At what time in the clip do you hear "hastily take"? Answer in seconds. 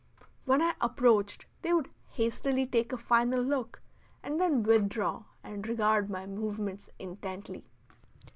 2.07-2.91